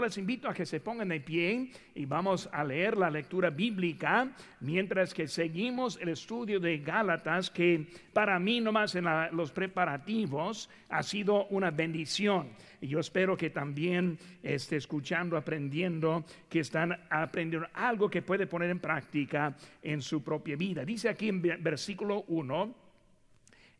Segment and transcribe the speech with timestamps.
[0.00, 4.32] Les invito a que se pongan de pie y vamos a leer la lectura bíblica
[4.60, 11.02] mientras que seguimos el estudio de Gálatas que para mí nomás en los preparativos ha
[11.02, 12.48] sido una bendición.
[12.80, 18.70] Y yo espero que también esté escuchando, aprendiendo, que están aprendiendo algo que puede poner
[18.70, 20.82] en práctica en su propia vida.
[20.82, 22.74] Dice aquí en versículo 1,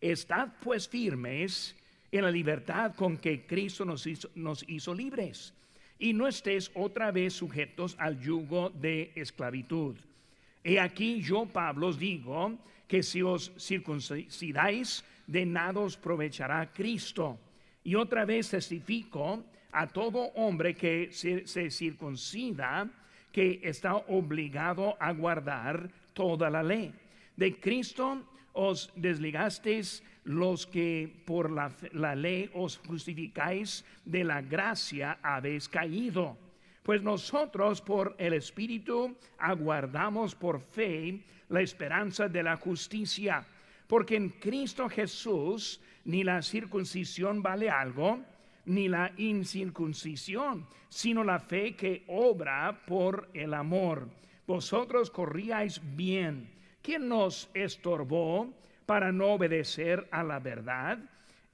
[0.02, 1.74] estad pues firmes
[2.12, 5.54] en la libertad con que Cristo nos hizo, nos hizo libres
[6.00, 9.96] y no estés otra vez sujetos al yugo de esclavitud.
[10.64, 17.38] He aquí yo, Pablo, os digo que si os circuncidáis, de nada os aprovechará Cristo.
[17.84, 22.90] Y otra vez testifico a todo hombre que se circuncida
[23.30, 26.92] que está obligado a guardar toda la ley.
[27.36, 35.68] De Cristo os desligasteis los que por la, ley os justificáis de la gracia habéis
[35.68, 36.36] caído.
[36.82, 43.44] Pues nosotros por el Espíritu aguardamos por fe la esperanza de la justicia.
[43.86, 48.20] Porque en Cristo Jesús ni la circuncisión vale algo,
[48.66, 54.08] ni la incircuncisión, sino la fe que obra por el amor.
[54.46, 56.50] Vosotros corríais bien.
[56.82, 58.48] ¿Quién nos estorbó?
[58.90, 60.98] Para no obedecer a la verdad.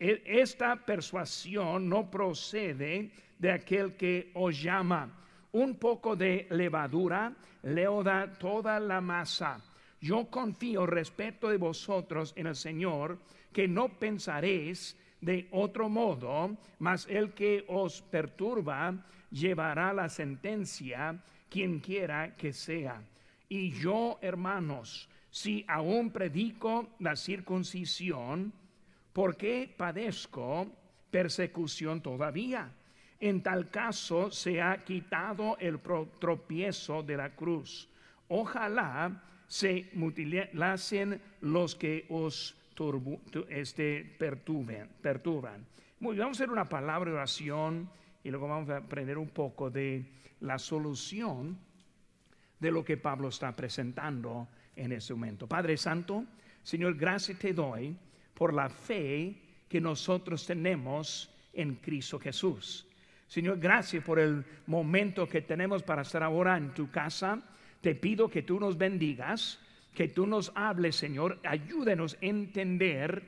[0.01, 5.13] E, esta persuasión no procede de aquel que os llama.
[5.53, 9.61] Un poco de levadura le da toda la masa.
[10.01, 13.19] Yo confío respeto de vosotros en el Señor,
[13.53, 18.97] que no pensaréis de otro modo, mas el que os perturba
[19.31, 23.03] llevará la sentencia, quien quiera que sea.
[23.47, 28.55] Y yo, hermanos, si aún predico la circuncisión,
[29.13, 30.67] ¿por qué padezco
[31.11, 32.73] persecución todavía?
[33.21, 35.79] En tal caso se ha quitado el
[36.19, 37.87] tropiezo de la cruz.
[38.29, 42.57] Ojalá se mutilasen los que os
[43.51, 45.67] este, perturben, perturban.
[46.01, 47.91] Muy, vamos a hacer una palabra de oración
[48.25, 50.03] y luego vamos a aprender un poco de
[50.41, 51.59] la solución
[52.59, 55.47] de lo que Pablo está presentando en ese momento.
[55.47, 56.25] Padre Santo,
[56.63, 57.97] Señor, gracias te doy
[58.35, 59.35] por la fe
[59.69, 62.87] que nosotros tenemos en Cristo Jesús.
[63.27, 67.41] Señor, gracias por el momento que tenemos para estar ahora en tu casa.
[67.81, 69.59] Te pido que tú nos bendigas,
[69.95, 71.39] que tú nos hables, Señor.
[71.43, 73.23] Ayúdenos a entender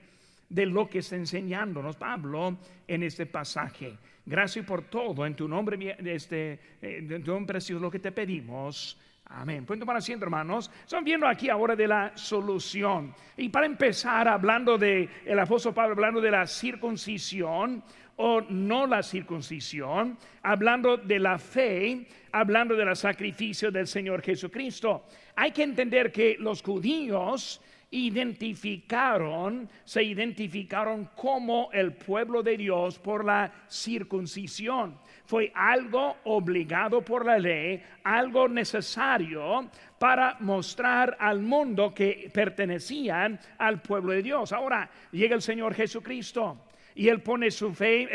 [0.48, 2.56] de lo que está enseñándonos Pablo
[2.86, 3.98] en este pasaje.
[4.24, 5.26] Gracias por todo.
[5.26, 8.98] En tu nombre, este, eh, en tu nombre precioso, lo que te pedimos.
[9.30, 9.66] Amén.
[9.66, 10.70] Pueden tomar asiento, hermanos.
[10.82, 13.14] Estamos viendo aquí ahora de la solución.
[13.36, 17.82] Y para empezar, hablando de el apóstol Pablo, hablando de la circuncisión
[18.16, 25.04] o no la circuncisión, hablando de la fe, hablando del sacrificio del Señor Jesucristo.
[25.36, 33.24] Hay que entender que los judíos identificaron, se identificaron como el pueblo de Dios por
[33.24, 42.30] la circuncisión fue algo obligado por la ley, algo necesario para mostrar al mundo que
[42.32, 44.54] pertenecían al pueblo de Dios.
[44.54, 48.08] Ahora llega el Señor Jesucristo y él pone su fe,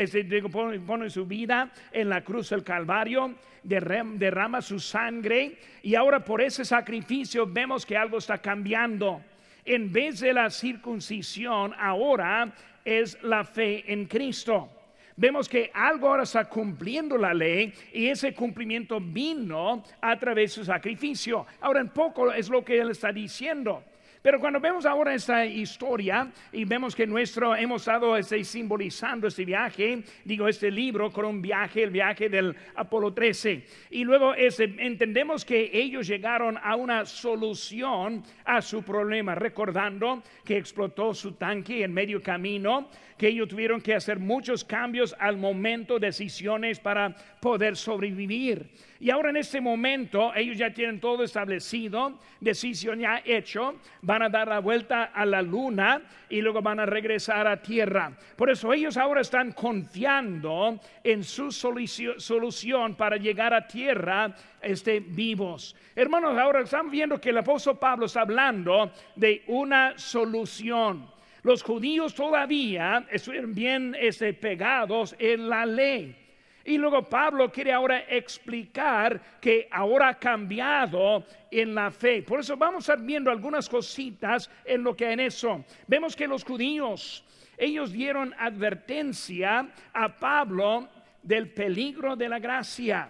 [0.51, 6.66] pone, su vida en la cruz del Calvario, derrama su sangre y ahora por ese
[6.66, 9.22] sacrificio vemos que algo está cambiando.
[9.66, 12.53] En vez de la circuncisión, ahora
[12.84, 14.69] es la fe en Cristo
[15.16, 20.62] vemos que algo ahora está cumpliendo la ley y ese cumplimiento vino a través de
[20.62, 21.46] su sacrificio.
[21.62, 23.84] Ahora en poco es lo que él está diciendo.
[24.23, 29.44] Pero cuando vemos ahora esta historia y vemos que nuestro hemos estado este, simbolizando este
[29.44, 34.63] viaje, digo este libro con un viaje, el viaje del Apolo 13, y luego este,
[34.79, 41.84] entendemos que ellos llegaron a una solución a su problema, recordando que explotó su tanque
[41.84, 47.75] en medio camino, que ellos tuvieron que hacer muchos cambios al momento, decisiones para poder
[47.75, 48.69] sobrevivir.
[49.00, 53.75] Y ahora en este momento ellos ya tienen todo establecido, decisión ya hecho,
[54.13, 55.99] van a dar la vuelta a la luna
[56.29, 58.11] y luego van a regresar a tierra.
[58.35, 65.75] Por eso ellos ahora están confiando en su solución para llegar a tierra este, vivos.
[65.95, 71.09] Hermanos, ahora están viendo que el apóstol Pablo está hablando de una solución.
[71.41, 76.22] Los judíos todavía estuvieron bien este, pegados en la ley.
[76.65, 82.21] Y luego Pablo quiere ahora explicar que ahora ha cambiado en la fe.
[82.21, 85.65] Por eso vamos a estar viendo algunas cositas en lo que en eso.
[85.87, 87.25] Vemos que los judíos,
[87.57, 90.87] ellos dieron advertencia a Pablo
[91.21, 93.09] del peligro de la gracia.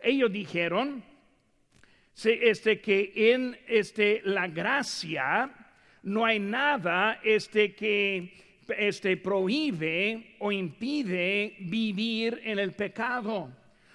[0.00, 1.04] Ellos dijeron
[2.22, 5.50] este, que en este, la gracia
[6.02, 13.50] no hay nada este, que este, prohíbe o impide vivir en el pecado.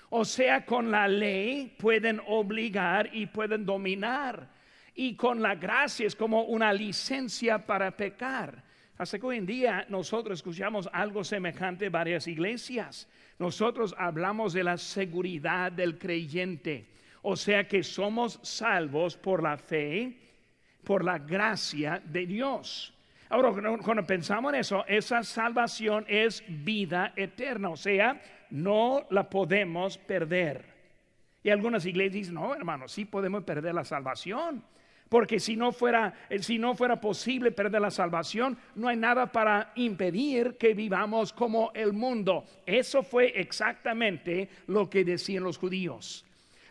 [0.10, 4.50] O sea, con la ley pueden obligar y pueden dominar.
[4.95, 8.63] Y con la gracia es como una licencia para pecar.
[8.98, 13.07] Hasta que hoy en día nosotros escuchamos algo semejante en varias iglesias.
[13.38, 16.88] Nosotros hablamos de la seguridad del creyente.
[17.21, 20.18] O sea que somos salvos por la fe,
[20.83, 22.94] por la gracia de Dios.
[23.30, 30.00] Ahora, cuando pensamos en eso, esa salvación es vida eterna, o sea, no la podemos
[30.00, 30.66] perder.
[31.44, 34.64] Y algunas iglesias dicen, no, hermano, sí podemos perder la salvación.
[35.10, 39.74] Porque si no fuera, si no fuera posible perder la salvación, no hay nada para
[39.76, 42.46] impedir que vivamos como el mundo.
[42.66, 46.26] Eso fue exactamente lo que decían los judíos.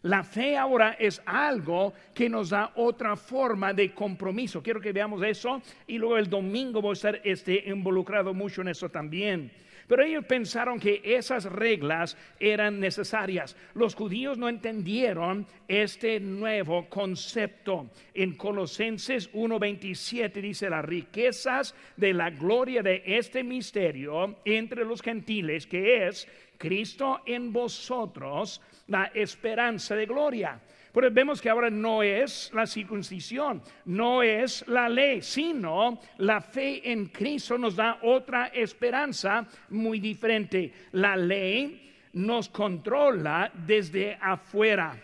[0.08, 4.62] La fe ahora es algo que nos da otra forma de compromiso.
[4.62, 8.68] Quiero que veamos eso y luego el domingo voy a estar este, involucrado mucho en
[8.68, 9.52] eso también.
[9.86, 13.54] Pero ellos pensaron que esas reglas eran necesarias.
[13.74, 17.90] Los judíos no entendieron este nuevo concepto.
[18.14, 25.66] En Colosenses 1:27 dice las riquezas de la gloria de este misterio entre los gentiles,
[25.66, 26.26] que es
[26.56, 30.60] Cristo en vosotros, la esperanza de gloria.
[30.92, 36.90] Pero vemos que ahora no es la circuncisión, no es la ley, sino la fe
[36.90, 40.72] en Cristo nos da otra esperanza muy diferente.
[40.92, 44.96] La ley nos controla desde afuera,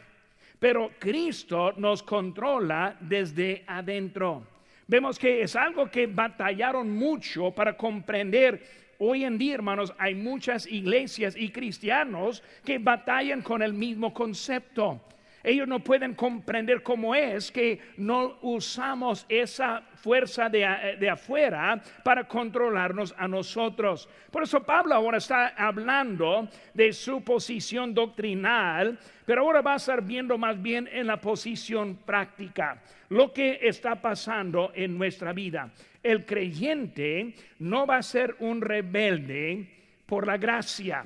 [0.58, 4.48] pero Cristo nos controla desde adentro.
[4.86, 10.66] Vemos que es algo que batallaron mucho para comprender Hoy en día, hermanos, hay muchas
[10.66, 15.00] iglesias y cristianos que batallan con el mismo concepto.
[15.44, 22.26] Ellos no pueden comprender cómo es que no usamos esa fuerza de, de, afuera para
[22.26, 24.08] controlarnos a nosotros.
[24.30, 30.02] Por eso Pablo ahora está hablando de su posición doctrinal, pero ahora va a estar
[30.02, 35.70] viendo más bien en la posición práctica, lo que está pasando en nuestra vida.
[36.02, 39.68] El creyente no va a ser un rebelde
[40.06, 41.04] por la gracia.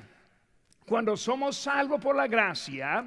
[0.85, 3.05] Cuando somos salvos por la gracia,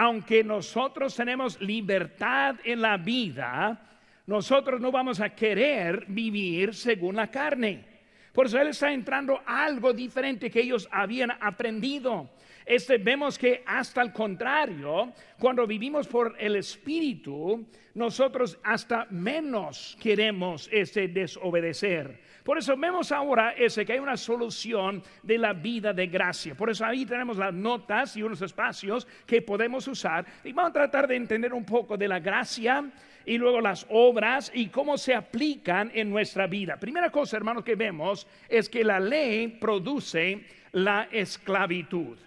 [0.00, 3.78] aunque nosotros tenemos libertad en la vida,
[4.24, 7.84] nosotros no vamos a querer vivir según la carne.
[8.32, 12.30] Por eso Él está entrando algo diferente que ellos habían aprendido.
[12.64, 20.66] Este, vemos que hasta el contrario, cuando vivimos por el Espíritu, nosotros hasta menos queremos
[20.72, 22.18] este, desobedecer.
[22.44, 26.54] Por eso vemos ahora ese que hay una solución de la vida de gracia.
[26.54, 30.74] Por eso ahí tenemos las notas y unos espacios que podemos usar y vamos a
[30.74, 32.90] tratar de entender un poco de la gracia
[33.26, 36.76] y luego las obras y cómo se aplican en nuestra vida.
[36.76, 42.18] Primera cosa, hermanos, que vemos es que la ley produce la esclavitud.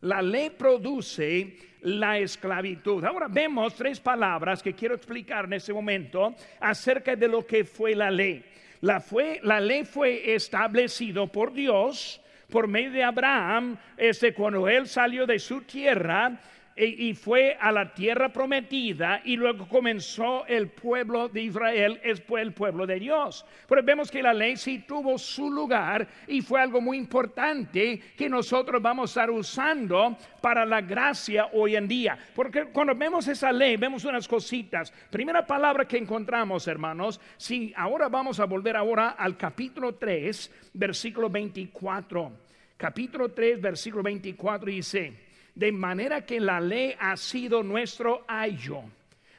[0.00, 3.04] La ley produce la esclavitud.
[3.04, 7.94] Ahora vemos tres palabras que quiero explicar en este momento acerca de lo que fue
[7.94, 8.44] la ley.
[8.80, 12.20] La, fue, la ley fue establecido por Dios
[12.50, 16.38] por medio de Abraham, este, cuando él salió de su tierra
[16.76, 22.52] y fue a la tierra prometida y luego comenzó el pueblo de Israel, es el
[22.52, 23.46] pueblo de Dios.
[23.66, 28.28] Pero vemos que la ley sí tuvo su lugar y fue algo muy importante que
[28.28, 32.18] nosotros vamos a estar usando para la gracia hoy en día.
[32.34, 34.92] Porque cuando vemos esa ley, vemos unas cositas.
[35.10, 41.30] Primera palabra que encontramos, hermanos, si ahora vamos a volver ahora al capítulo 3, versículo
[41.30, 42.32] 24.
[42.76, 45.25] Capítulo 3, versículo 24 dice,
[45.56, 48.82] de manera que la ley ha sido nuestro ayo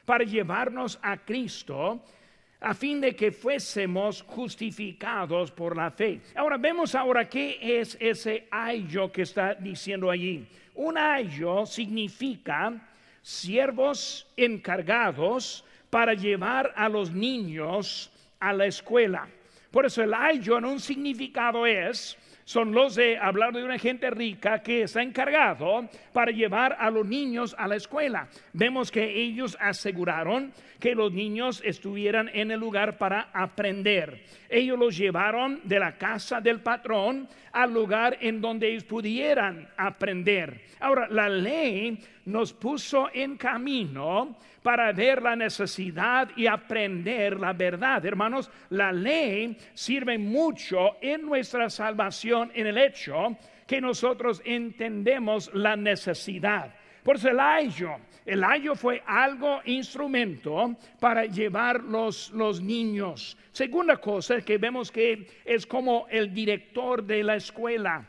[0.04, 2.02] para llevarnos a Cristo
[2.60, 6.20] a fin de que fuésemos justificados por la fe.
[6.34, 10.44] Ahora vemos ahora qué es ese ayo que está diciendo allí.
[10.74, 12.74] Un ayo significa
[13.22, 18.10] siervos encargados para llevar a los niños
[18.40, 19.28] a la escuela.
[19.70, 22.18] Por eso el ayo en un significado es
[22.48, 27.06] son los de hablar de una gente rica que está encargado para llevar a los
[27.06, 28.26] niños a la escuela.
[28.54, 34.24] Vemos que ellos aseguraron que los niños estuvieran en el lugar para aprender.
[34.48, 40.62] Ellos los llevaron de la casa del patrón al lugar en donde pudieran aprender.
[40.80, 48.04] Ahora, la ley nos puso en camino para ver la necesidad y aprender la verdad.
[48.04, 55.76] Hermanos, la ley sirve mucho en nuestra salvación en el hecho que nosotros entendemos la
[55.76, 56.74] necesidad.
[57.02, 63.36] Por eso el ayo, el ayo fue algo, instrumento para llevar los, los niños.
[63.52, 68.06] Segunda cosa que vemos que es como el director de la escuela.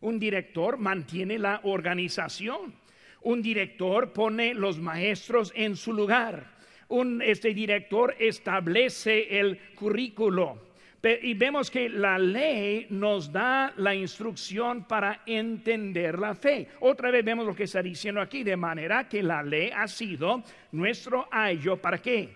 [0.00, 2.74] Un director mantiene la organización.
[3.22, 6.56] Un director pone los maestros en su lugar.
[6.88, 10.67] Un este director establece el currículo.
[11.00, 16.66] Y vemos que la ley nos da la instrucción para entender la fe.
[16.80, 20.42] Otra vez vemos lo que está diciendo aquí, de manera que la ley ha sido
[20.72, 21.76] nuestro ayo.
[21.76, 22.34] ¿Para qué?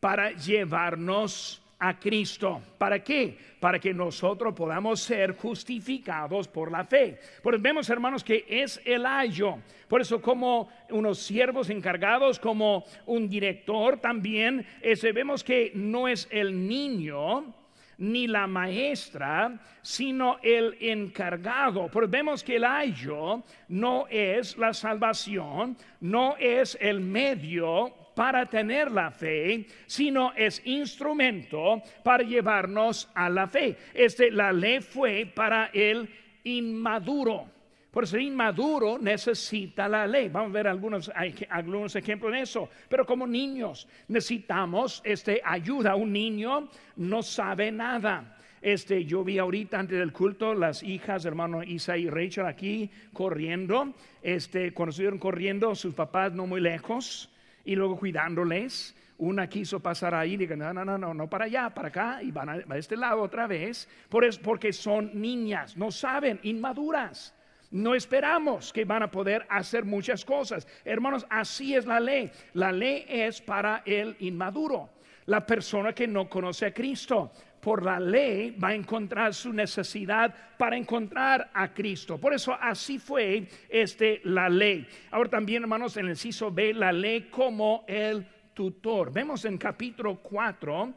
[0.00, 2.60] Para llevarnos a Cristo.
[2.78, 3.36] ¿Para qué?
[3.60, 7.20] Para que nosotros podamos ser justificados por la fe.
[7.42, 9.58] Pues vemos, hermanos, que es el ayo.
[9.86, 16.26] Por eso, como unos siervos encargados, como un director también, ese, vemos que no es
[16.32, 17.54] el niño
[18.00, 21.88] ni la maestra, sino el encargado.
[21.88, 28.90] Pues vemos que el ayo no es la salvación, no es el medio para tener
[28.90, 33.76] la fe, sino es instrumento para llevarnos a la fe.
[33.94, 36.08] Este, la ley fue para el
[36.44, 37.59] inmaduro.
[37.90, 40.28] Por ser inmaduro necesita la ley.
[40.28, 41.10] Vamos a ver algunos,
[41.48, 42.68] algunos ejemplos de eso.
[42.88, 45.96] Pero como niños necesitamos este, ayuda.
[45.96, 48.36] Un niño no sabe nada.
[48.62, 53.94] Este, yo vi ahorita antes del culto las hijas, hermano Isa y Rachel aquí corriendo.
[54.22, 57.30] Este, cuando estuvieron corriendo, sus papás no muy lejos
[57.64, 58.94] y luego cuidándoles.
[59.18, 62.30] Una quiso pasar ahí dijo, no, no, no, no, no para allá, para acá, y
[62.30, 67.34] van a, este lado otra vez, por es, porque son niñas, no saben, inmaduras.
[67.70, 70.66] No esperamos que van a poder hacer muchas cosas.
[70.84, 72.30] Hermanos, así es la ley.
[72.54, 74.90] La ley es para el inmaduro,
[75.26, 80.34] la persona que no conoce a Cristo por la ley va a encontrar su necesidad
[80.56, 82.18] para encontrar a Cristo.
[82.18, 84.86] Por eso así fue este la ley.
[85.10, 89.12] Ahora también, hermanos, en el inciso B, la ley como el tutor.
[89.12, 90.94] Vemos en capítulo 4,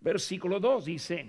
[0.00, 1.26] versículo 2 dice,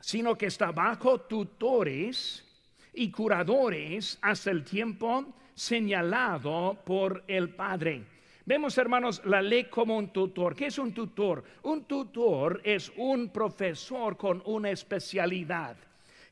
[0.00, 2.51] sino que está bajo tutores
[2.92, 8.04] y curadores hasta el tiempo señalado por el Padre.
[8.44, 10.56] Vemos, hermanos, la ley como un tutor.
[10.56, 11.44] ¿Qué es un tutor?
[11.62, 15.76] Un tutor es un profesor con una especialidad.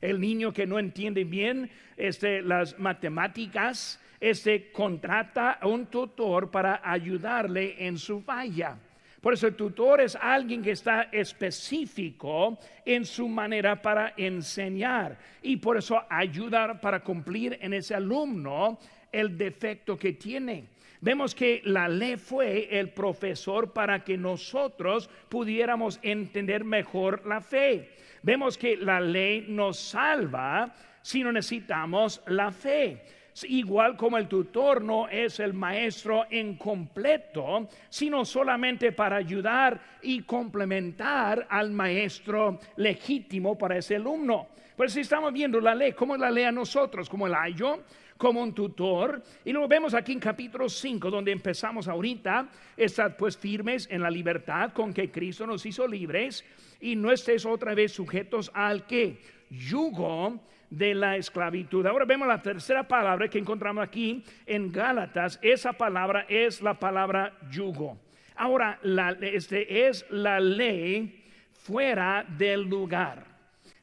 [0.01, 6.81] El niño que no entiende bien este, las matemáticas, este contrata a un tutor para
[6.83, 8.77] ayudarle en su falla.
[9.21, 15.57] Por eso el tutor es alguien que está específico en su manera para enseñar y
[15.57, 18.79] por eso ayudar para cumplir en ese alumno
[19.11, 20.65] el defecto que tiene.
[21.01, 27.89] Vemos que la ley fue el profesor para que nosotros pudiéramos entender mejor la fe.
[28.23, 33.03] Vemos que la ley nos salva si no necesitamos la fe.
[33.43, 40.23] Igual como el tutor no es el maestro en completo, sino solamente para ayudar y
[40.23, 44.47] complementar al maestro legítimo para ese alumno.
[44.75, 47.83] Pues si estamos viendo la ley, como la ley a nosotros, como el ayo,
[48.17, 49.23] como un tutor.
[49.43, 54.11] Y lo vemos aquí en capítulo 5, donde empezamos ahorita, estad pues firmes en la
[54.11, 56.45] libertad con que Cristo nos hizo libres
[56.79, 60.39] y no estés otra vez sujetos al que yugo
[60.71, 61.85] de la esclavitud.
[61.85, 65.37] Ahora vemos la tercera palabra que encontramos aquí en Gálatas.
[65.43, 67.99] Esa palabra es la palabra yugo.
[68.35, 73.25] Ahora, la, este es la ley fuera del lugar.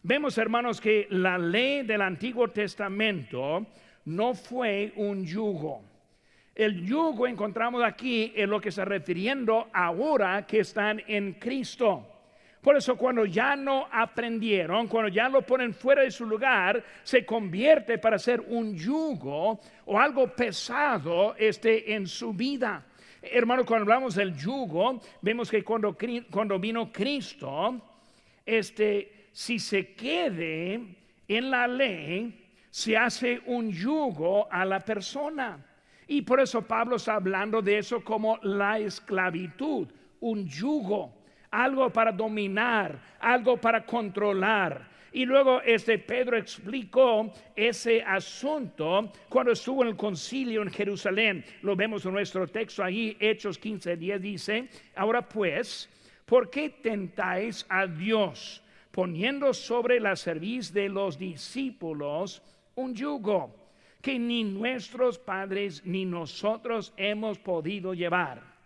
[0.03, 3.67] Vemos, hermanos, que la ley del Antiguo Testamento
[4.07, 5.83] no fue un yugo.
[6.55, 12.18] El yugo encontramos aquí en lo que está refiriendo ahora que están en Cristo.
[12.69, 17.25] Por eso cuando ya no aprendieron, cuando ya lo ponen fuera de su lugar, se
[17.25, 22.85] convierte para ser un yugo o algo pesado este, en su vida.
[23.23, 25.97] Hermano, cuando hablamos del yugo, vemos que cuando,
[26.31, 27.81] cuando vino Cristo,
[28.45, 30.79] este, si se quede
[31.27, 35.59] en la ley, se hace un yugo a la persona.
[36.07, 39.89] Y por eso Pablo está hablando de eso como la esclavitud,
[40.21, 41.18] un yugo,
[41.51, 44.89] algo para dominar, algo para controlar.
[45.13, 51.45] Y luego este Pedro explicó ese asunto cuando estuvo en el concilio en Jerusalén.
[51.63, 55.89] Lo vemos en nuestro texto ahí, Hechos 15, 10 dice, ahora pues,
[56.27, 62.43] ¿por qué tentáis a Dios poniendo sobre la cerviz de los discípulos
[62.75, 63.55] un yugo
[64.01, 68.58] que ni nuestros padres ni nosotros hemos podido llevar.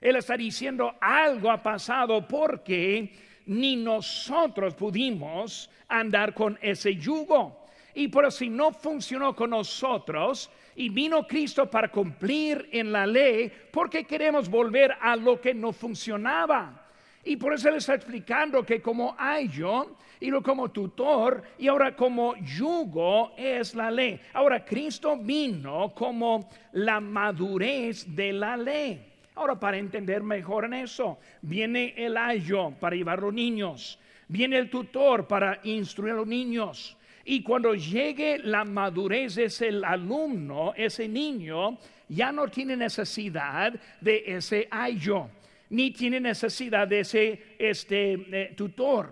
[0.00, 3.12] Él está diciendo algo ha pasado porque
[3.46, 7.64] ni nosotros pudimos andar con ese yugo.
[7.94, 13.50] Y por si no funcionó con nosotros y vino Cristo para cumplir en la ley,
[13.72, 16.82] porque queremos volver a lo que no funcionaba.
[17.24, 19.16] Y por eso Él está explicando que como
[19.50, 24.20] yo y lo como tutor y ahora como yugo es la ley.
[24.34, 29.15] Ahora Cristo vino como la madurez de la ley.
[29.36, 34.58] Ahora para entender mejor en eso, viene el ayo para llevar a los niños, viene
[34.58, 36.96] el tutor para instruir a los niños.
[37.24, 41.78] Y cuando llegue la madurez es el alumno, ese niño,
[42.08, 45.28] ya no tiene necesidad de ese ayo
[45.70, 49.10] ni tiene necesidad de ese este, eh, tutor.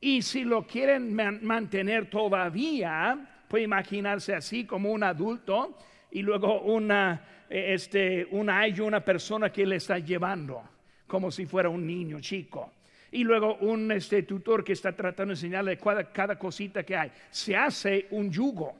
[0.00, 5.76] Y si lo quieren mantener todavía, puede imaginarse así como un adulto
[6.16, 10.62] y luego una, eh, este, una, una persona que le está llevando,
[11.06, 12.72] como si fuera un niño chico.
[13.12, 17.12] Y luego un este, tutor que está tratando de enseñarle cada, cada cosita que hay.
[17.28, 18.74] Se hace un yugo.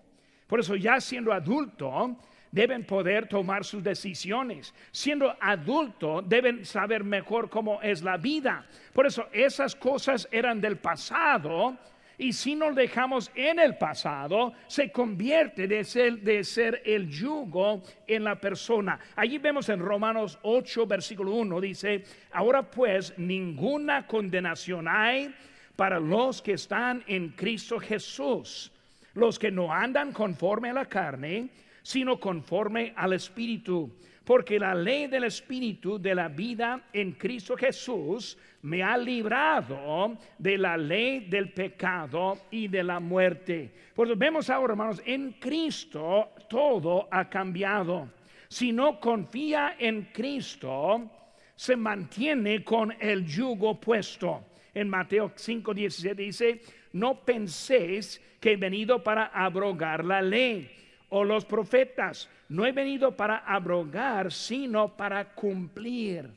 [0.46, 2.16] Por eso ya siendo adulto,
[2.50, 4.72] deben poder tomar sus decisiones.
[4.90, 8.64] Siendo adulto, deben saber mejor cómo es la vida.
[8.94, 11.76] Por eso esas cosas eran del pasado.
[12.18, 17.82] Y si nos dejamos en el pasado, se convierte de ser, de ser el yugo
[18.06, 18.98] en la persona.
[19.14, 25.34] Allí vemos en Romanos 8, versículo 1, dice, ahora pues ninguna condenación hay
[25.76, 28.72] para los que están en Cristo Jesús,
[29.12, 31.50] los que no andan conforme a la carne,
[31.82, 33.92] sino conforme al Espíritu.
[34.26, 40.58] Porque la ley del Espíritu de la vida en Cristo Jesús me ha librado de
[40.58, 43.72] la ley del pecado y de la muerte.
[43.94, 48.08] Pues vemos ahora, hermanos, en Cristo todo ha cambiado.
[48.48, 51.08] Si no confía en Cristo,
[51.54, 54.46] se mantiene con el yugo puesto.
[54.74, 56.62] En Mateo 5:17 dice,
[56.94, 60.68] no penséis que he venido para abrogar la ley
[61.08, 62.28] o los profetas.
[62.48, 66.30] No he venido para abrogar, sino para cumplir.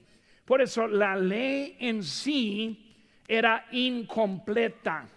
[0.46, 2.96] Por eso la ley en sí
[3.28, 5.08] era incompleta.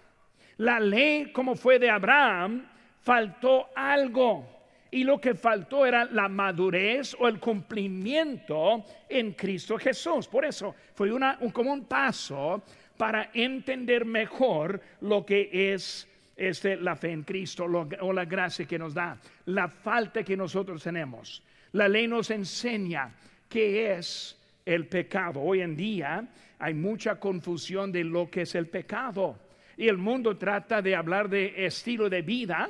[0.58, 2.66] La ley, como fue de Abraham,
[3.00, 4.46] faltó algo.
[4.90, 10.28] Y lo que faltó era la madurez o el cumplimiento en Cristo Jesús.
[10.28, 12.62] Por eso fue una, un, como un paso
[12.98, 17.66] para entender mejor lo que es este, la fe en Cristo
[18.00, 21.42] o la gracia que nos da, la falta que nosotros tenemos.
[21.72, 23.12] La ley nos enseña
[23.48, 25.40] qué es el pecado.
[25.40, 26.26] Hoy en día
[26.58, 29.38] hay mucha confusión de lo que es el pecado.
[29.76, 32.68] Y el mundo trata de hablar de estilo de vida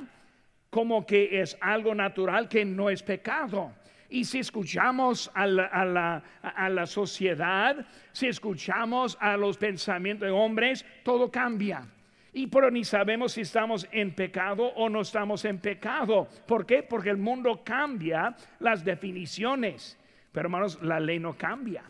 [0.70, 3.74] como que es algo natural que no es pecado.
[4.08, 10.84] Y si escuchamos a la, a la, sociedad, si escuchamos a los pensamientos de hombres,
[11.02, 11.86] todo cambia.
[12.32, 16.28] Y pero ni sabemos si estamos en pecado o no estamos en pecado.
[16.46, 16.82] ¿Por qué?
[16.82, 19.98] Porque el mundo cambia las definiciones.
[20.32, 21.82] Pero hermanos, la ley no cambia.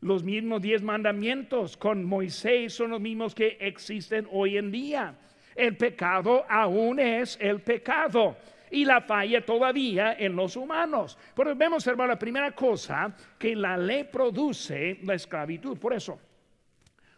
[0.00, 5.14] Los mismos diez mandamientos con Moisés son los mismos que existen hoy en día.
[5.54, 8.36] El pecado aún es el pecado
[8.70, 11.18] y la falla todavía en los humanos.
[11.34, 15.78] Pero vemos, hermano, la primera cosa que la ley produce la esclavitud.
[15.78, 16.18] Por eso,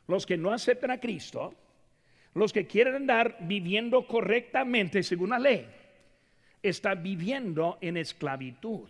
[0.07, 1.55] los que no aceptan a Cristo,
[2.39, 5.67] los que quieren andar viviendo correctamente según la ley,
[6.63, 8.89] están viviendo en esclavitud.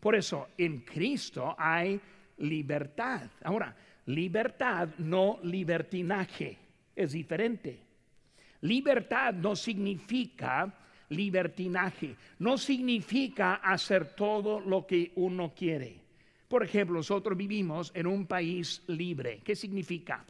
[0.00, 2.00] Por eso, en Cristo hay
[2.38, 3.30] libertad.
[3.42, 3.74] Ahora,
[4.06, 6.58] libertad no libertinaje,
[6.94, 7.78] es diferente.
[8.62, 10.72] Libertad no significa
[11.10, 16.00] libertinaje, no significa hacer todo lo que uno quiere.
[16.48, 19.40] Por ejemplo, nosotros vivimos en un país libre.
[19.44, 20.24] ¿Qué significa?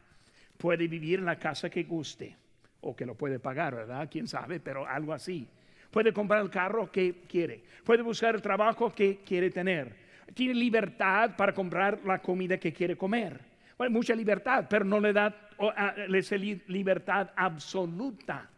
[0.65, 2.35] Puede vivir en la casa que guste
[2.81, 4.09] o que lo puede pagar, ¿verdad?
[4.09, 5.47] Quién sabe, pero algo así.
[5.91, 9.95] Puede comprar el carro que quiere, puede buscar el trabajo que quiere tener,
[10.33, 13.39] tiene libertad para comprar la comida que quiere comer.
[13.77, 15.51] Bueno, mucha libertad, pero no le da
[16.65, 18.49] libertad absoluta.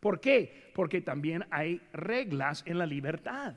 [0.00, 0.72] ¿Por qué?
[0.74, 3.54] Porque también hay reglas en la libertad.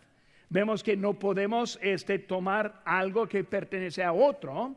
[0.48, 4.76] Vemos que no podemos este, tomar algo que pertenece a otro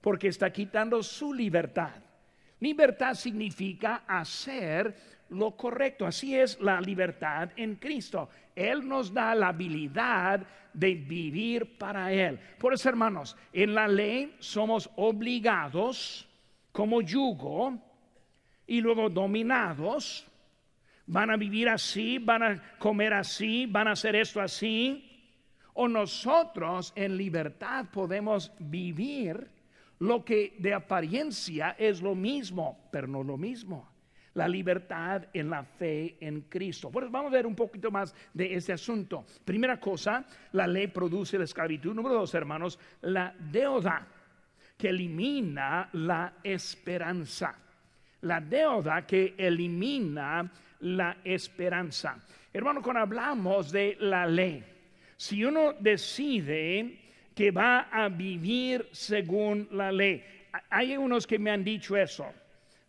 [0.00, 2.11] porque está quitando su libertad.
[2.62, 4.94] Libertad significa hacer
[5.30, 6.06] lo correcto.
[6.06, 8.28] Así es la libertad en Cristo.
[8.54, 12.38] Él nos da la habilidad de vivir para Él.
[12.60, 16.28] Por eso, hermanos, en la ley somos obligados
[16.70, 17.76] como yugo
[18.64, 20.24] y luego dominados.
[21.06, 25.34] Van a vivir así, van a comer así, van a hacer esto así.
[25.74, 29.50] O nosotros en libertad podemos vivir
[30.02, 33.88] lo que de apariencia es lo mismo, pero no lo mismo.
[34.34, 36.90] la libertad en la fe en Cristo.
[36.90, 39.26] Pues vamos a ver un poquito más de este asunto.
[39.44, 41.94] Primera cosa, la ley produce la esclavitud.
[41.94, 44.08] Número dos, hermanos, la deuda
[44.78, 47.54] que elimina la esperanza.
[48.22, 52.18] La deuda que elimina la esperanza.
[52.50, 54.64] Hermano, cuando hablamos de la ley,
[55.14, 57.01] si uno decide
[57.34, 60.22] que va a vivir según la ley,
[60.70, 62.26] hay unos que me han dicho eso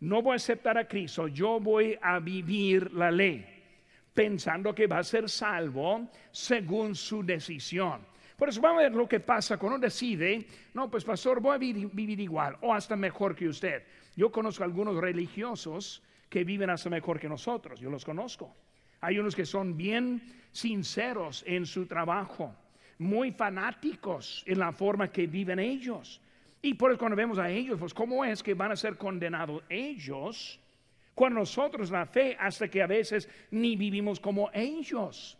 [0.03, 3.45] no voy a aceptar a Cristo, yo voy a vivir la ley,
[4.13, 8.01] pensando que va a ser salvo según su decisión.
[8.37, 11.57] Por eso vamos a ver lo que pasa cuando decide, no, pues pastor, voy a
[11.57, 13.83] vivir, igual o hasta mejor que usted.
[14.13, 18.53] Yo conozco algunos religiosos que viven hasta mejor que nosotros, yo los conozco.
[18.99, 22.53] Hay unos que son bien sinceros en su trabajo,
[23.03, 26.21] muy fanáticos en la forma que viven ellos.
[26.61, 29.63] Y por eso cuando vemos a ellos, pues cómo es que van a ser condenados
[29.69, 30.59] ellos
[31.13, 35.37] cuando nosotros la fe hasta que a veces ni vivimos como ellos.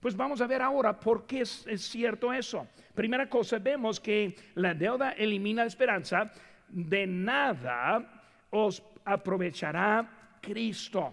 [0.00, 2.68] Pues vamos a ver ahora por qué es, cierto eso.
[2.94, 6.30] Primera cosa, vemos que la deuda elimina la esperanza,
[6.68, 11.12] de nada os aprovechará Cristo.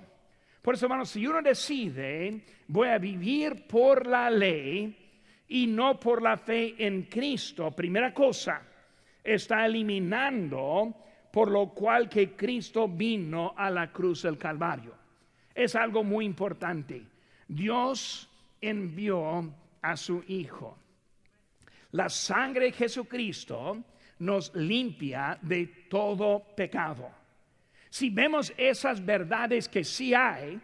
[0.62, 5.03] Por eso, hermanos, si uno decide, voy a vivir por la ley
[5.54, 8.60] y no por la fe en Cristo, primera cosa,
[9.24, 10.96] está eliminando
[11.32, 14.96] por lo cual que Cristo vino a la cruz del Calvario.
[15.54, 17.06] Es algo muy importante.
[17.48, 18.28] Dios
[18.60, 20.76] envió a su Hijo.
[21.92, 23.78] La sangre de Jesucristo
[24.20, 27.12] nos limpia de todo pecado.
[27.92, 30.60] Si vemos esas verdades que sí hay,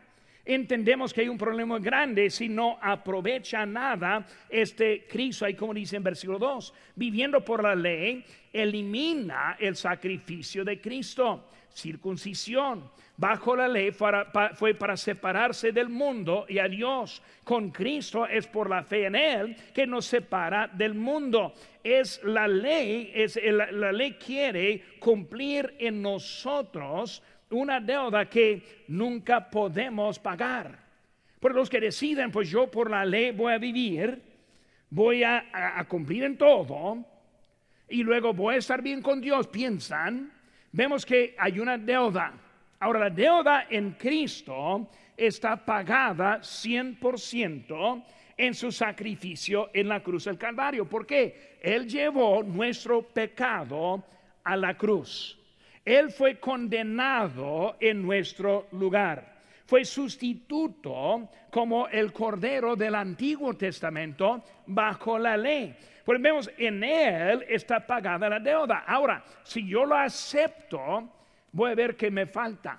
[0.54, 5.98] entendemos que hay un problema grande si no aprovecha nada este Cristo, ahí como dice
[5.98, 12.90] en versículo 2, viviendo por la ley, elimina el sacrificio de Cristo, circuncisión.
[13.16, 17.22] Bajo la ley fue para separarse del mundo y a Dios.
[17.44, 21.54] Con Cristo es por la fe en Él que nos separa del mundo.
[21.84, 30.20] Es la ley, es la ley quiere cumplir en nosotros una deuda que nunca podemos
[30.20, 30.78] pagar.
[31.40, 34.22] Por los que deciden, pues yo por la ley voy a vivir,
[34.90, 37.04] voy a, cumplir en todo
[37.88, 40.32] y luego voy a estar bien con Dios, piensan,
[40.72, 42.34] vemos que hay una deuda.
[42.80, 48.04] Ahora, la deuda en Cristo está pagada 100%
[48.38, 50.88] en su sacrificio en la cruz del Calvario.
[50.88, 51.58] ¿Por qué?
[51.62, 54.04] Él llevó nuestro pecado
[54.44, 55.39] a la cruz.
[55.90, 59.40] Él fue condenado en nuestro lugar.
[59.66, 65.76] Fue sustituto como el cordero del Antiguo Testamento bajo la ley.
[66.06, 68.84] Pues vemos, en Él está pagada la deuda.
[68.86, 71.10] Ahora, si yo lo acepto,
[71.54, 72.78] voy a ver que me falta.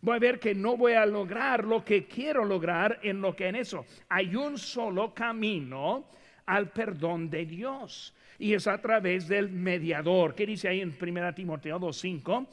[0.00, 3.48] Voy a ver que no voy a lograr lo que quiero lograr en lo que
[3.48, 3.84] en eso.
[4.08, 6.06] Hay un solo camino
[6.46, 10.34] al perdón de Dios y es a través del mediador.
[10.34, 12.46] ¿Qué dice ahí en 1 Timoteo 2.5?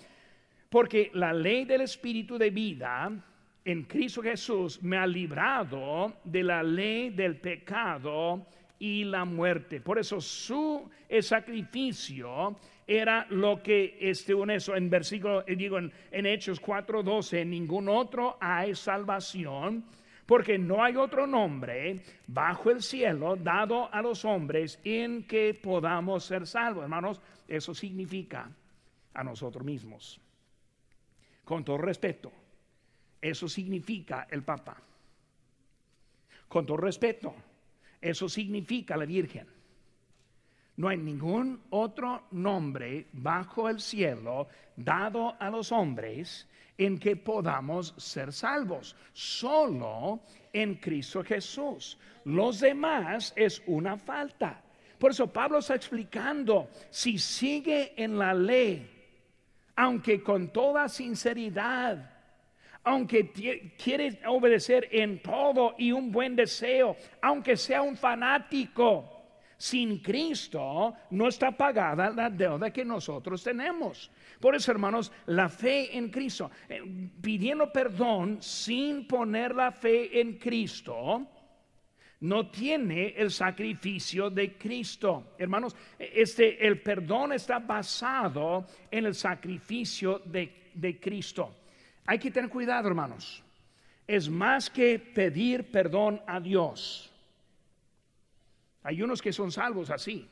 [0.69, 3.12] Porque la ley del Espíritu de vida
[3.63, 8.45] en Cristo Jesús me ha librado de la ley del pecado
[8.80, 9.80] y la muerte.
[9.80, 10.89] Por eso su
[11.21, 17.89] sacrificio era lo que este en eso en versículo digo en, en Hechos 4:12 ningún
[17.89, 19.84] otro hay salvación
[20.25, 26.25] porque no hay otro nombre bajo el cielo dado a los hombres en que podamos
[26.25, 26.83] ser salvos.
[26.83, 28.49] Hermanos, eso significa
[29.13, 30.19] a nosotros mismos.
[31.43, 32.31] Con todo respeto,
[33.21, 34.81] eso significa el Papa.
[36.47, 37.35] Con todo respeto,
[38.01, 39.47] eso significa la Virgen.
[40.77, 47.93] No hay ningún otro nombre bajo el cielo dado a los hombres en que podamos
[47.97, 48.95] ser salvos.
[49.13, 51.97] Solo en Cristo Jesús.
[52.25, 54.61] Los demás es una falta.
[54.97, 58.89] Por eso Pablo está explicando, si sigue en la ley,
[59.75, 62.11] aunque con toda sinceridad,
[62.83, 63.31] aunque
[63.77, 69.14] quiere obedecer en todo y un buen deseo, aunque sea un fanático,
[69.58, 74.12] sin Cristo no está pagada la deuda que nosotros tenemos.
[74.39, 76.82] Por eso, hermanos, la fe en Cristo, eh,
[77.22, 81.26] pidiendo perdón sin poner la fe en Cristo,
[82.22, 85.36] no tiene el sacrificio de Cristo.
[85.38, 91.56] Hermanos, este, el perdón está basado en el sacrificio de, de Cristo.
[92.06, 93.44] Hay que tener cuidado, hermanos.
[94.08, 97.14] Es más que pedir perdón a Dios
[98.86, 100.30] hay unos que son salvos así.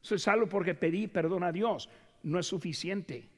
[0.00, 1.90] Soy salvo porque pedí perdón a Dios.
[2.22, 3.28] No es suficiente.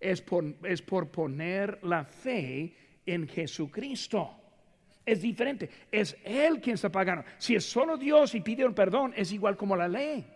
[0.00, 2.74] es por, es por poner la fe
[3.06, 4.28] en Jesucristo.
[5.06, 5.70] Es diferente.
[5.90, 7.24] Es Él quien está pagando.
[7.38, 10.26] Si es solo Dios y pide un perdón, es igual como la ley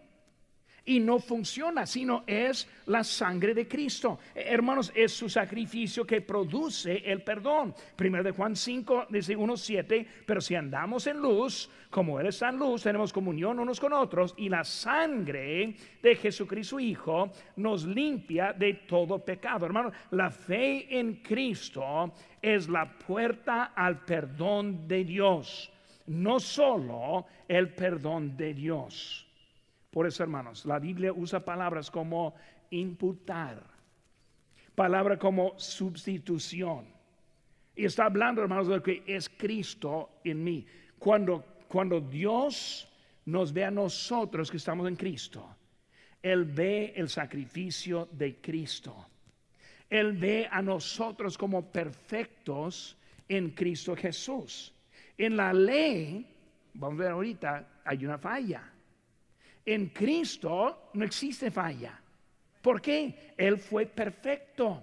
[0.87, 4.19] y no funciona, sino es la sangre de Cristo.
[4.35, 7.75] Hermanos, es su sacrificio que produce el perdón.
[7.95, 12.49] Primero de Juan 5, dice 1, 7, pero si andamos en luz, como Él está
[12.51, 18.53] en luz, tenemos comunión unos con otros y la sangre de Jesucristo Hijo nos limpia
[18.53, 19.67] de todo pecado.
[19.67, 25.73] Hermanos, la fe en Cristo es la puerta al perdón de Dios,
[26.07, 29.26] no solo el perdón de Dios.
[29.97, 32.35] Por eso, hermanos, la Biblia usa palabras como
[32.69, 33.63] imputar,
[34.75, 36.85] palabra como sustitución.
[37.75, 40.67] Y está hablando, hermanos, de que es Cristo en mí.
[40.99, 42.87] Cuando, cuando Dios
[43.25, 45.57] nos ve a nosotros que estamos en Cristo,
[46.21, 48.95] Él ve el sacrificio de Cristo.
[49.89, 52.99] Él ve a nosotros como perfectos
[53.31, 54.75] en Cristo Jesús.
[55.17, 56.27] En la ley,
[56.75, 58.75] vamos a ver ahorita, hay una falla.
[59.67, 62.01] En Cristo no existe falla.
[62.63, 63.33] ¿Por qué?
[63.37, 64.83] Él fue perfecto.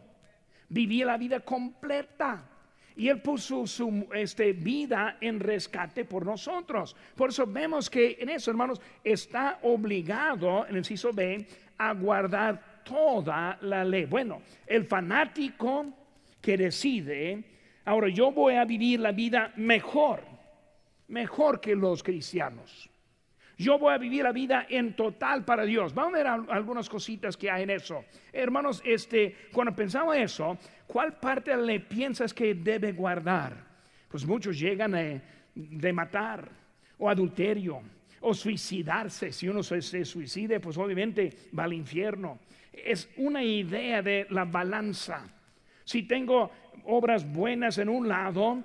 [0.68, 2.50] Vivía la vida completa.
[2.96, 6.96] Y Él puso su este, vida en rescate por nosotros.
[7.16, 12.84] Por eso vemos que en eso, hermanos, está obligado, en el inciso B, a guardar
[12.84, 14.06] toda la ley.
[14.06, 15.88] Bueno, el fanático
[16.42, 17.44] que decide,
[17.86, 20.22] ahora yo voy a vivir la vida mejor,
[21.08, 22.90] mejor que los cristianos.
[23.64, 25.94] Yo voy a vivir la vida en total para Dios.
[25.94, 28.04] Vamos a ver algunas cositas que hay en eso.
[28.34, 33.56] Hermanos, este, cuando pensamos eso, ¿cuál parte le piensas que debe guardar?
[34.10, 35.22] Pues muchos llegan a,
[35.56, 36.50] de matar
[36.98, 37.82] o adulterio
[38.20, 39.32] o suicidarse.
[39.32, 42.40] Si uno se, se suicide, pues obviamente va al infierno.
[42.74, 45.26] Es una idea de la balanza.
[45.86, 46.52] Si tengo
[46.84, 48.62] obras buenas en un lado,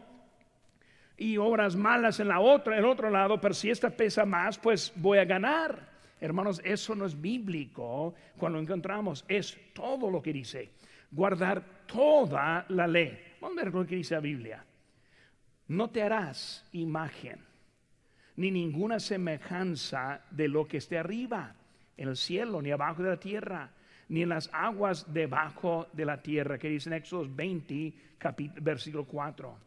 [1.18, 4.92] y obras malas en la otra, el otro lado, pero si esta pesa más, pues
[4.94, 5.88] voy a ganar.
[6.20, 10.70] Hermanos, eso no es bíblico cuando encontramos, es todo lo que dice.
[11.10, 13.18] Guardar toda la ley.
[13.40, 14.64] Vamos a ver lo que dice la Biblia.
[15.66, 17.48] No te harás imagen
[18.36, 21.56] ni ninguna semejanza de lo que esté arriba,
[21.96, 23.72] en el cielo, ni abajo de la tierra,
[24.08, 27.92] ni en las aguas debajo de la tierra, que dice en Éxodo 20,
[28.60, 29.58] versículo 4.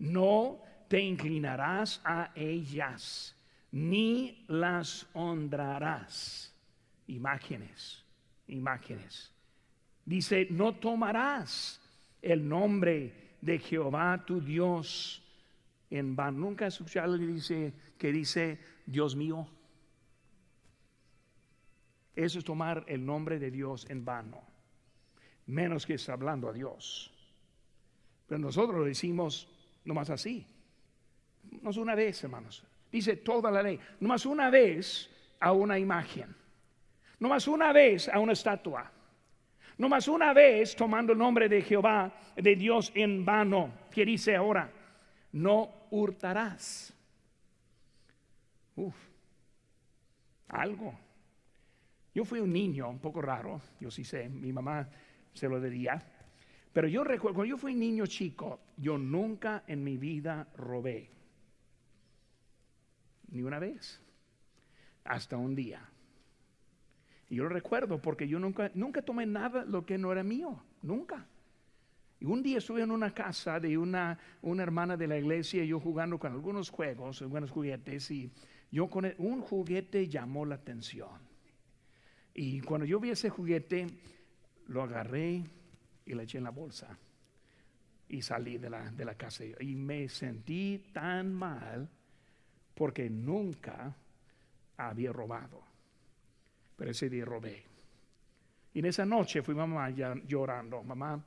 [0.00, 3.36] No te inclinarás a ellas,
[3.70, 6.54] ni las honrarás.
[7.06, 8.04] Imágenes,
[8.48, 9.32] imágenes.
[10.04, 11.80] Dice, no tomarás
[12.22, 15.22] el nombre de Jehová tu Dios
[15.90, 16.38] en vano.
[16.38, 19.46] Nunca he escuchado que dice, que dice Dios mío.
[22.14, 24.42] Eso es tomar el nombre de Dios en vano.
[25.46, 27.12] Menos que está hablando a Dios.
[28.26, 29.48] Pero nosotros lo decimos
[29.84, 30.46] nomás así.
[31.62, 32.64] No es una vez, hermanos.
[32.90, 33.78] Dice toda la ley.
[34.00, 36.34] No más una vez a una imagen.
[37.20, 38.90] No más una vez a una estatua.
[39.76, 43.72] No más una vez tomando el nombre de Jehová, de Dios en vano.
[43.90, 44.70] Que dice ahora,
[45.32, 46.94] no hurtarás.
[48.76, 48.96] Uf,
[50.48, 50.98] algo.
[52.14, 54.88] Yo fui un niño un poco raro, yo sí sé, mi mamá
[55.32, 56.00] se lo diría.
[56.72, 61.17] Pero yo recuerdo, cuando yo fui niño chico, yo nunca en mi vida robé
[63.28, 64.00] ni una vez,
[65.04, 65.88] hasta un día.
[67.30, 70.62] Y yo lo recuerdo porque yo nunca, nunca tomé nada lo que no era mío,
[70.82, 71.26] nunca.
[72.20, 75.78] Y un día estuve en una casa de una, una hermana de la iglesia, yo
[75.78, 78.30] jugando con algunos juegos, algunos juguetes, y
[78.72, 81.28] yo con un juguete llamó la atención.
[82.34, 83.86] Y cuando yo vi ese juguete,
[84.66, 85.44] lo agarré
[86.06, 86.98] y le eché en la bolsa.
[88.08, 89.44] Y salí de la, de la casa.
[89.60, 91.88] Y me sentí tan mal
[92.78, 93.92] porque nunca
[94.76, 95.60] había robado.
[96.76, 97.64] Pero ese día robé.
[98.72, 101.20] Y en esa noche fui mamá llorando, mamá,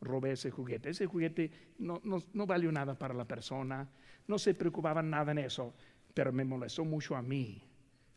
[0.00, 0.90] robé ese juguete.
[0.90, 3.88] Ese juguete no, no, valió nada para la persona,
[4.28, 5.74] no se preocupaba nada en eso,
[6.14, 7.60] pero me molestó mucho a mí,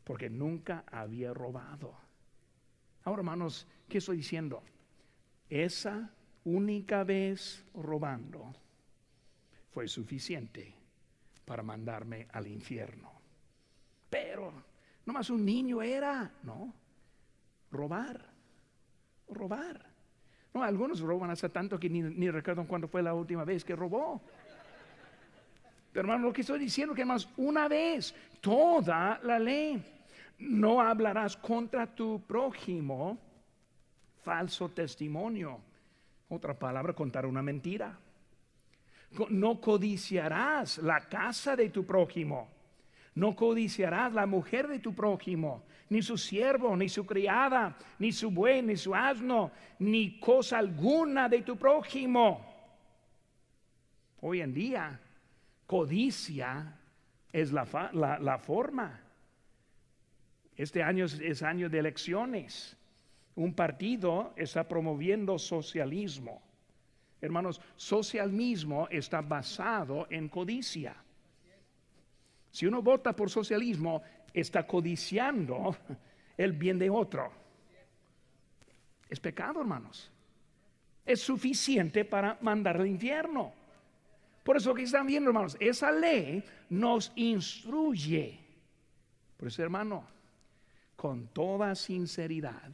[0.04, 1.92] porque nunca había robado.
[3.04, 4.62] Ahora, hermanos, ¿qué estoy diciendo?
[5.50, 8.54] Esa única vez robando
[9.72, 10.85] fue suficiente
[11.46, 13.12] para mandarme al infierno.
[14.10, 14.52] Pero,
[15.06, 16.74] no más un niño era, no,
[17.72, 18.26] robar,
[19.30, 19.86] robar.
[20.54, 23.76] No, algunos roban hace tanto que ni, ni recuerdan cuándo fue la última vez que
[23.76, 24.22] robó.
[25.92, 29.82] Pero hermano, lo que estoy diciendo que más una vez, toda la ley,
[30.40, 33.18] no hablarás contra tu prójimo
[34.24, 35.60] falso testimonio.
[36.30, 37.98] Otra palabra, contar una mentira.
[39.30, 42.50] No codiciarás la casa de tu prójimo.
[43.16, 48.30] No codiciarás la mujer de tu prójimo, ni su siervo, ni su criada, ni su
[48.30, 52.46] buey, ni su asno, ni cosa alguna de tu prójimo.
[54.20, 55.00] Hoy en día,
[55.66, 56.78] codicia
[57.32, 57.66] es la,
[58.38, 59.00] forma.
[60.58, 62.76] Este año es año de elecciones.
[63.36, 66.42] Un partido está promoviendo socialismo.
[67.22, 70.96] Hermanos, socialismo está basado en codicia.
[72.52, 74.02] Si uno vota por socialismo,
[74.34, 75.76] está codiciando
[76.38, 77.32] el bien de otro.
[79.10, 80.12] Es pecado, hermanos.
[81.06, 83.54] Es suficiente para mandar al infierno.
[84.44, 88.40] Por eso que están viendo, hermanos, esa ley nos instruye.
[89.38, 90.06] Por eso, hermano,
[90.96, 92.72] con toda sinceridad,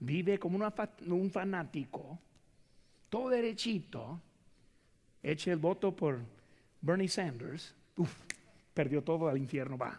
[0.00, 0.58] vive como
[1.08, 2.18] un fanático
[3.16, 4.20] todo derechito,
[5.22, 6.20] eche el voto por
[6.82, 8.12] Bernie Sanders, uf,
[8.74, 9.98] perdió todo al infierno, va.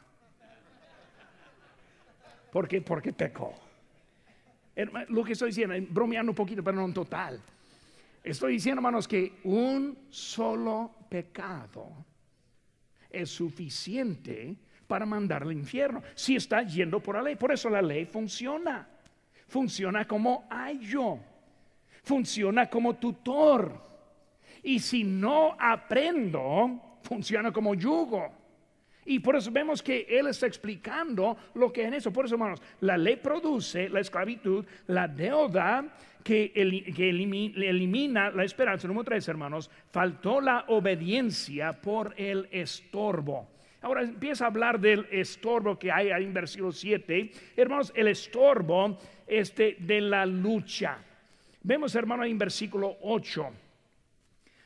[2.51, 2.79] ¿Por qué?
[2.79, 3.55] Porque pecó.
[5.09, 7.41] Lo que estoy diciendo, bromeando un poquito, pero no en total.
[8.23, 12.05] Estoy diciendo, hermanos, que un solo pecado
[13.09, 17.35] es suficiente para mandar al infierno si está yendo por la ley.
[17.35, 18.87] Por eso la ley funciona.
[19.47, 21.19] Funciona como ayo
[22.03, 23.87] funciona como tutor.
[24.63, 28.31] Y si no aprendo, funciona como yugo.
[29.05, 32.11] Y por eso vemos que Él está explicando lo que es eso.
[32.11, 35.85] Por eso, hermanos, la ley produce la esclavitud, la deuda
[36.21, 38.85] que, elimina la esperanza.
[38.85, 43.47] Número tres, hermanos, faltó la obediencia por el estorbo.
[43.81, 47.31] Ahora empieza a hablar del estorbo que hay en versículo 7.
[47.55, 50.97] Hermanos, el estorbo este, de la lucha.
[51.67, 53.49] Vemos, hermano, en versículo 8.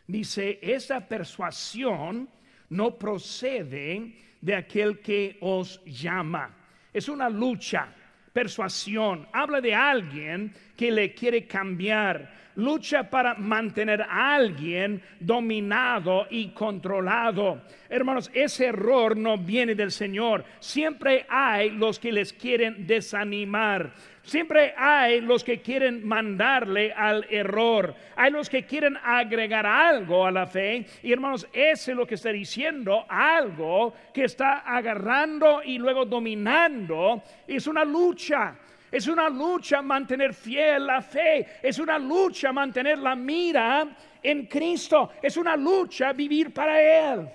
[0.05, 2.29] Dice, esa persuasión
[2.69, 6.55] no procede de aquel que os llama.
[6.93, 7.91] Es una lucha,
[8.31, 9.27] persuasión.
[9.33, 12.51] Habla de alguien que le quiere cambiar.
[12.53, 17.63] Lucha para mantener a alguien dominado y controlado.
[17.89, 20.45] Hermanos, ese error no viene del Señor.
[20.59, 23.91] Siempre hay los que les quieren desanimar
[24.23, 27.95] Siempre hay los que quieren mandarle al error.
[28.15, 30.85] Hay los que quieren agregar algo a la fe.
[31.01, 37.23] Y hermanos, ese es lo que está diciendo, algo que está agarrando y luego dominando.
[37.47, 38.55] Es una lucha.
[38.91, 41.47] Es una lucha mantener fiel la fe.
[41.63, 43.87] Es una lucha mantener la mira
[44.21, 45.11] en Cristo.
[45.21, 47.27] Es una lucha vivir para Él.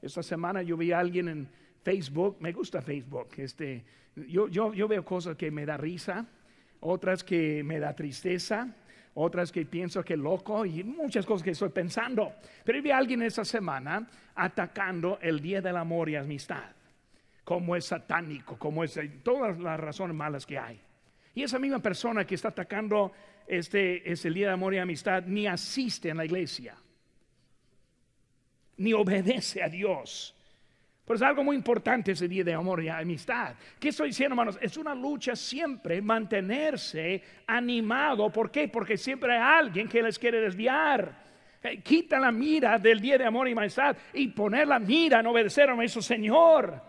[0.00, 1.48] Esta semana yo vi a alguien en
[1.82, 3.84] Facebook, me gusta Facebook, este,
[4.16, 6.26] yo, yo, veo cosas que me da risa,
[6.80, 8.74] otras que me da tristeza,
[9.14, 12.34] otras que pienso que loco y muchas cosas que estoy pensando.
[12.64, 16.70] Pero vi a alguien esta semana atacando el Día del Amor y Amistad,
[17.44, 20.80] como es satánico, como es todas las razones malas que hay.
[21.34, 23.12] Y esa misma persona que está atacando
[23.46, 26.76] este, es el Día de Amor y Amistad ni asiste en la iglesia,
[28.76, 30.34] ni obedece a Dios
[31.04, 33.54] pero es algo muy importante ese día de amor y amistad.
[33.78, 34.58] ¿Qué estoy diciendo, hermanos?
[34.60, 38.30] Es una lucha siempre mantenerse animado.
[38.30, 38.68] ¿Por qué?
[38.68, 41.24] Porque siempre hay alguien que les quiere desviar.
[41.62, 45.26] Eh, quita la mira del día de amor y amistad y poner la mira en
[45.26, 46.80] obedecer a nuestro Señor.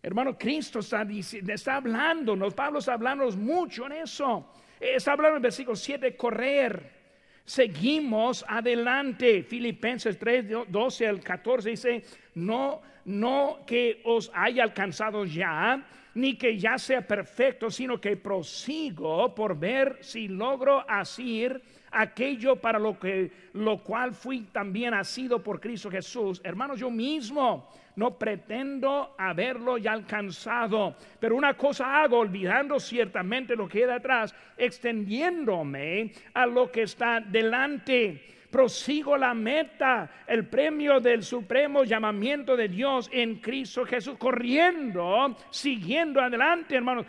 [0.00, 1.04] Hermano, Cristo está,
[1.48, 4.52] está hablándonos, Pablo está hablándonos mucho en eso.
[4.78, 7.03] Está hablando en el versículo 7, correr
[7.44, 9.42] seguimos adelante.
[9.42, 12.04] Filipenses 3, 12 al 14 dice,
[12.34, 19.34] no, no que os haya alcanzado ya, ni que ya sea perfecto, sino que prosigo
[19.34, 25.60] por ver si logro asir aquello para lo que lo cual fui también asido por
[25.60, 26.40] Cristo Jesús.
[26.44, 33.68] Hermanos, yo mismo no pretendo haberlo ya alcanzado, pero una cosa hago, olvidando ciertamente lo
[33.68, 41.24] que queda atrás, extendiéndome a lo que está delante prosigo la meta, el premio del
[41.24, 47.04] supremo llamamiento de Dios en Cristo Jesús, corriendo, siguiendo adelante, hermanos.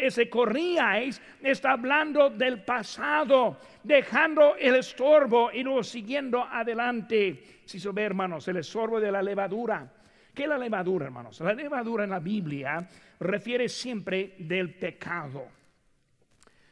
[0.00, 7.60] Ese corríais está hablando del pasado, dejando el estorbo y luego siguiendo adelante.
[7.64, 9.88] Si se ve, hermanos, el estorbo de la levadura.
[10.34, 11.40] ¿Qué es la levadura, hermanos?
[11.42, 12.88] La levadura en la Biblia
[13.20, 15.46] refiere siempre del pecado.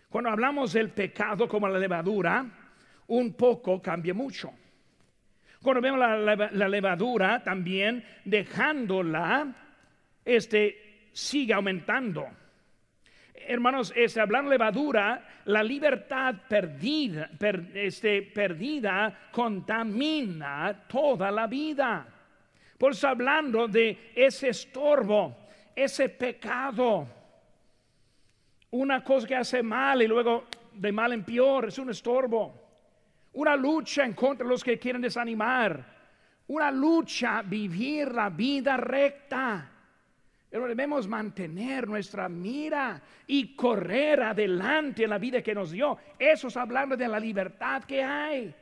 [0.08, 2.63] Cuando hablamos del pecado como la levadura,
[3.08, 4.52] un poco cambia mucho.
[5.62, 9.54] Cuando vemos la, levadura también dejándola,
[10.22, 12.26] este sigue aumentando.
[13.34, 17.30] Hermanos, este, hablando levadura, la libertad perdida,
[17.74, 22.06] este, perdida contamina toda la vida.
[22.76, 27.08] Por eso hablando de ese estorbo, ese pecado,
[28.70, 30.44] una cosa que hace mal y luego
[30.74, 32.63] de mal en peor, es un estorbo.
[33.34, 35.84] Una lucha en contra de los que quieren desanimar.
[36.46, 39.70] Una lucha vivir la vida recta.
[40.50, 45.98] Pero debemos mantener nuestra mira y correr adelante en la vida que nos dio.
[46.18, 48.54] Eso es hablando de la libertad que hay.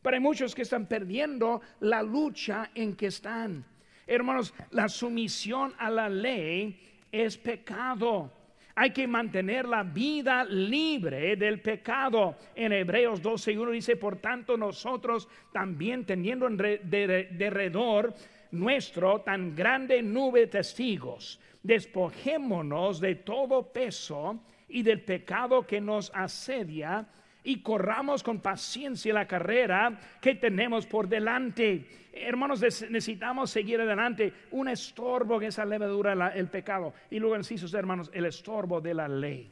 [0.00, 3.64] Pero hay muchos que están perdiendo la lucha en que están.
[4.06, 8.32] Hermanos, la sumisión a la ley es pecado.
[8.74, 12.36] Hay que mantener la vida libre del pecado.
[12.54, 18.14] En Hebreos 12.1 dice, por tanto nosotros también teniendo de derredor
[18.50, 26.10] nuestro tan grande nube de testigos, despojémonos de todo peso y del pecado que nos
[26.14, 27.06] asedia
[27.44, 31.86] y corramos con paciencia la carrera que tenemos por delante.
[32.12, 34.32] Hermanos, necesitamos seguir adelante.
[34.52, 36.94] Un estorbo que esa levadura, el pecado.
[37.10, 39.50] Y luego, incisos, hermanos, el estorbo de la ley.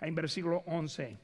[0.00, 1.16] En versículo 11.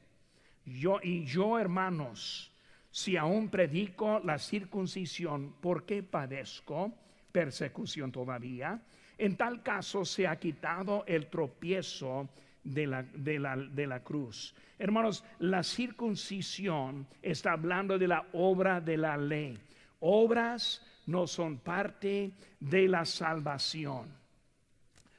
[0.65, 2.51] Yo y yo, hermanos,
[2.89, 6.93] si aún predico la circuncisión, ¿por qué padezco
[7.31, 8.81] persecución todavía?
[9.17, 12.29] En tal caso se ha quitado el tropiezo
[12.63, 14.55] de la, de la, de la cruz.
[14.79, 19.57] Hermanos, la circuncisión está hablando de la obra de la ley.
[19.99, 24.23] Obras no son parte de la salvación.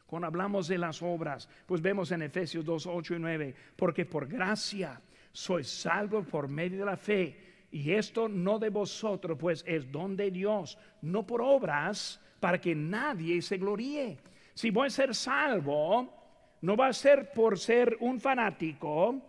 [0.06, 4.28] Cuando hablamos de las obras, pues vemos en Efesios 2, 8 y 9, porque por
[4.28, 5.00] gracia
[5.32, 7.66] sois salvos por medio de la fe.
[7.70, 12.74] Y esto no de vosotros, pues es don de Dios, no por obras, para que
[12.74, 14.18] nadie se gloríe.
[14.54, 16.23] Si voy a ser salvo,
[16.64, 19.20] no va a ser por ser un fanático,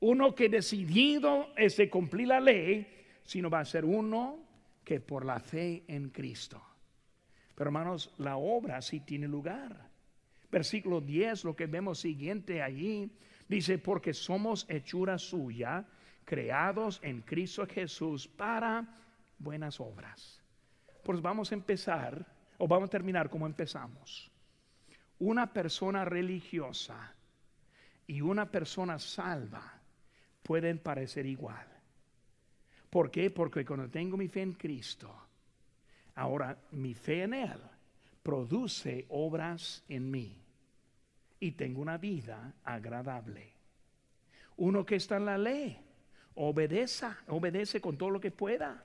[0.00, 2.84] uno que decidido es de cumplir la ley,
[3.22, 4.40] sino va a ser uno
[4.82, 6.60] que por la fe en Cristo.
[7.54, 9.90] Pero hermanos, la obra sí tiene lugar.
[10.50, 13.12] Versículo 10, lo que vemos siguiente allí,
[13.46, 15.86] dice, porque somos hechura suya,
[16.24, 18.92] creados en Cristo Jesús para
[19.38, 20.42] buenas obras.
[21.04, 22.26] Pues vamos a empezar,
[22.58, 24.32] o vamos a terminar como empezamos
[25.18, 27.14] una persona religiosa
[28.06, 29.80] y una persona salva
[30.42, 31.66] pueden parecer igual.
[32.90, 33.30] ¿Por qué?
[33.30, 35.14] Porque cuando tengo mi fe en Cristo,
[36.14, 37.60] ahora mi fe en Él
[38.22, 40.36] produce obras en mí
[41.40, 43.52] y tengo una vida agradable.
[44.56, 45.78] Uno que está en la ley,
[46.34, 48.84] obedece, obedece con todo lo que pueda,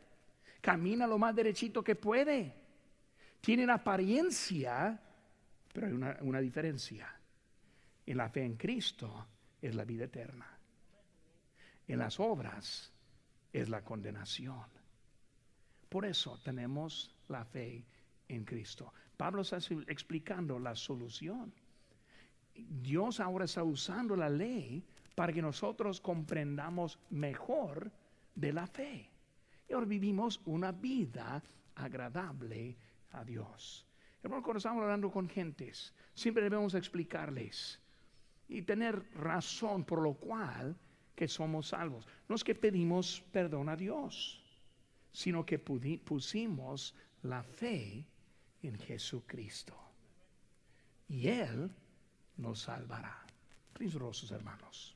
[0.59, 2.53] camina lo más derechito que puede,
[3.39, 4.99] tiene una apariencia
[5.73, 7.07] pero hay una, diferencia.
[8.05, 9.27] En la fe en Cristo
[9.61, 10.47] es la vida eterna.
[11.87, 12.91] En las obras
[13.53, 14.65] es la condenación.
[15.89, 17.85] Por eso tenemos la fe
[18.27, 18.93] en Cristo.
[19.17, 19.57] Pablo está
[19.87, 21.53] explicando la solución.
[22.53, 24.83] Dios ahora está usando la ley
[25.15, 27.91] para que nosotros comprendamos mejor
[28.35, 29.09] de la fe.
[29.69, 31.41] Y ahora vivimos una vida
[31.75, 32.75] agradable
[33.11, 33.85] a Dios.
[34.23, 37.79] Hermano, cuando estamos hablando con gentes, siempre debemos explicarles
[38.47, 40.75] y tener razón por lo cual
[41.15, 42.07] que somos salvos.
[42.27, 44.43] No es que pedimos perdón a Dios,
[45.11, 48.05] sino que pusimos la fe
[48.61, 49.75] en Jesucristo.
[51.07, 51.71] Y Él
[52.37, 53.25] nos salvará.
[53.79, 53.95] Mis
[54.31, 54.89] hermanos.